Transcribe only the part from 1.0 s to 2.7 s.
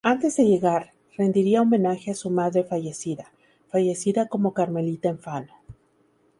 rendiría homenaje a su madre